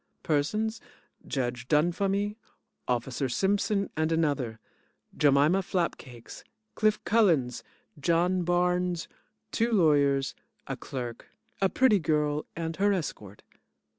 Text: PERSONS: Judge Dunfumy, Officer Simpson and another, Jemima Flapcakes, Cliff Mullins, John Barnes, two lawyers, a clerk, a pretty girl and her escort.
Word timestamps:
PERSONS: 0.23 0.81
Judge 1.27 1.67
Dunfumy, 1.67 2.35
Officer 2.87 3.29
Simpson 3.29 3.87
and 3.95 4.11
another, 4.11 4.59
Jemima 5.15 5.61
Flapcakes, 5.61 6.43
Cliff 6.73 6.99
Mullins, 7.11 7.63
John 7.99 8.41
Barnes, 8.41 9.07
two 9.51 9.71
lawyers, 9.71 10.33
a 10.65 10.75
clerk, 10.75 11.27
a 11.61 11.69
pretty 11.69 11.99
girl 11.99 12.47
and 12.55 12.77
her 12.77 12.91
escort. 12.91 13.43